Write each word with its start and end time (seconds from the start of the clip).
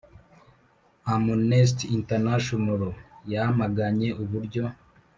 amnesty 1.13 1.85
international 1.97 2.83
yamaganye 3.31 4.09
uburyo 4.23 4.63